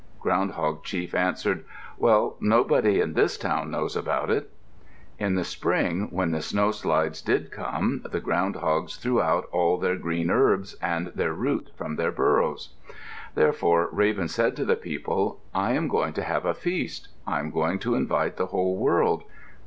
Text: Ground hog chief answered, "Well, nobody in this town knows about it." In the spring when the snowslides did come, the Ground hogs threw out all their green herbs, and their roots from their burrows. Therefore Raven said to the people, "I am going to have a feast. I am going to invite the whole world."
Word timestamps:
Ground 0.19 0.53
hog 0.53 0.83
chief 0.83 1.13
answered, 1.13 1.63
"Well, 1.95 2.35
nobody 2.39 2.99
in 2.99 3.13
this 3.13 3.37
town 3.37 3.69
knows 3.69 3.95
about 3.95 4.31
it." 4.31 4.49
In 5.19 5.35
the 5.35 5.43
spring 5.43 6.07
when 6.09 6.31
the 6.31 6.39
snowslides 6.39 7.21
did 7.23 7.51
come, 7.51 8.03
the 8.11 8.19
Ground 8.19 8.55
hogs 8.55 8.95
threw 8.97 9.21
out 9.21 9.45
all 9.51 9.77
their 9.77 9.95
green 9.95 10.31
herbs, 10.31 10.73
and 10.81 11.11
their 11.13 11.33
roots 11.33 11.69
from 11.77 11.97
their 11.97 12.11
burrows. 12.11 12.73
Therefore 13.35 13.89
Raven 13.91 14.27
said 14.27 14.55
to 14.55 14.65
the 14.65 14.75
people, 14.75 15.39
"I 15.53 15.73
am 15.73 15.87
going 15.87 16.13
to 16.13 16.23
have 16.23 16.45
a 16.47 16.55
feast. 16.55 17.09
I 17.27 17.37
am 17.39 17.51
going 17.51 17.77
to 17.77 17.93
invite 17.93 18.37
the 18.37 18.47
whole 18.47 18.77
world." 18.77 19.21